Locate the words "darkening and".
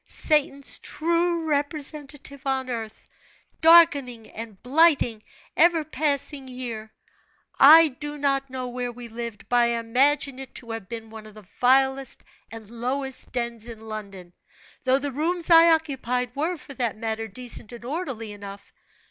3.61-4.59